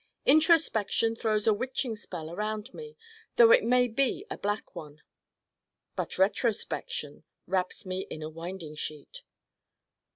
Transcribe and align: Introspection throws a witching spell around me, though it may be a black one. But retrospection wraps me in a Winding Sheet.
Introspection 0.25 1.15
throws 1.15 1.45
a 1.45 1.53
witching 1.53 1.95
spell 1.95 2.31
around 2.31 2.73
me, 2.73 2.97
though 3.35 3.51
it 3.51 3.63
may 3.63 3.87
be 3.87 4.25
a 4.31 4.37
black 4.39 4.75
one. 4.75 5.03
But 5.95 6.17
retrospection 6.17 7.23
wraps 7.45 7.85
me 7.85 8.07
in 8.09 8.23
a 8.23 8.27
Winding 8.31 8.73
Sheet. 8.77 9.21